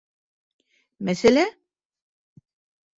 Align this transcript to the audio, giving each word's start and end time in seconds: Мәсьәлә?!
Мәсьәлә?! 1.09 1.47